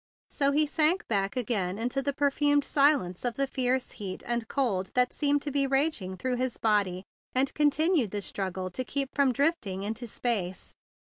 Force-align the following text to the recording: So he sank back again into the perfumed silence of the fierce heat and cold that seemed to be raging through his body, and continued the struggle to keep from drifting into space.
So 0.31 0.51
he 0.51 0.65
sank 0.65 1.07
back 1.07 1.37
again 1.37 1.77
into 1.77 2.01
the 2.01 2.11
perfumed 2.11 2.65
silence 2.65 3.23
of 3.23 3.35
the 3.35 3.45
fierce 3.45 3.91
heat 3.91 4.23
and 4.25 4.47
cold 4.47 4.89
that 4.95 5.13
seemed 5.13 5.43
to 5.43 5.51
be 5.51 5.67
raging 5.67 6.17
through 6.17 6.37
his 6.37 6.57
body, 6.57 7.03
and 7.35 7.53
continued 7.53 8.09
the 8.09 8.21
struggle 8.21 8.71
to 8.71 8.83
keep 8.83 9.13
from 9.13 9.31
drifting 9.31 9.83
into 9.83 10.07
space. 10.07 10.73